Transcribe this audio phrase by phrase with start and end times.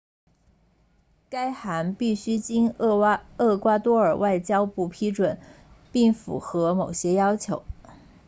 [1.29, 5.39] 该函必须经厄瓜多尔外交部批准
[5.91, 7.61] 并符合某些要求